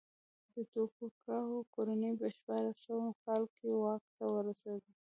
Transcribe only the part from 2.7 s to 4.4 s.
سوه کال کې واک ته